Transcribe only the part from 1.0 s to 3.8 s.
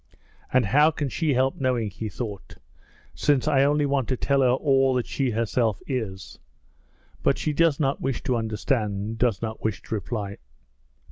she help knowing,' he thought, 'since I